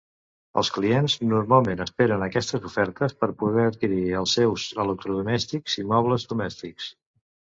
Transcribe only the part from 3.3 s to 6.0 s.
poder adquirir els seus electrodomèstics i